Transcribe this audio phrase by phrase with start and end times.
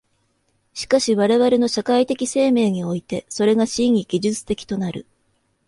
[0.73, 5.05] しかし我々の社会的生命において、それが真に技術的となる。